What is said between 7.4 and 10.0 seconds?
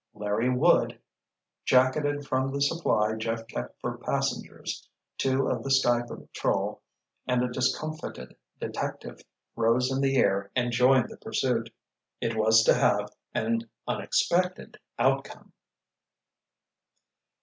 a discomfited detective rose